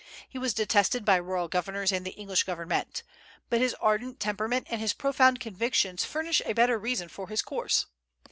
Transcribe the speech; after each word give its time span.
He 0.27 0.39
was 0.39 0.55
detested 0.55 1.05
by 1.05 1.19
royal 1.19 1.47
governors 1.47 1.91
and 1.91 2.03
the 2.03 2.15
English 2.17 2.41
government. 2.41 3.03
But 3.51 3.61
his 3.61 3.75
ardent 3.75 4.19
temperament 4.19 4.65
and 4.71 4.81
his 4.81 4.93
profound 4.93 5.39
convictions 5.39 6.05
furnish 6.05 6.41
a 6.43 6.53
better 6.53 6.79
reason 6.79 7.07
for 7.07 7.27
his 7.27 7.43
course. 7.43 7.85